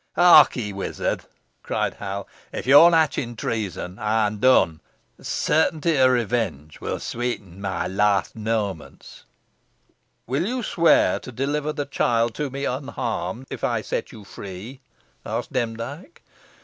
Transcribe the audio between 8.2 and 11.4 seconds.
moments." "Will you swear to